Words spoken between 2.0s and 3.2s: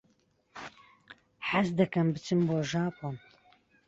بچم بۆ ژاپۆن.